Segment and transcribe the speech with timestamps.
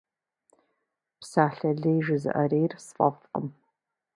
[1.19, 3.47] Псалъэ лей жызыӏэрейр сфӏэфӏкъым.